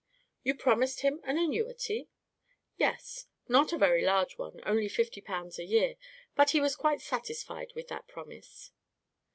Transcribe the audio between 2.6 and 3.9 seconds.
"Yes—not a